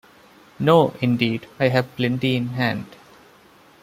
No, 0.57 0.95
indeed, 0.99 1.45
I 1.59 1.67
have 1.67 1.95
plenty 1.95 2.35
in 2.35 2.47
hand. 2.55 2.87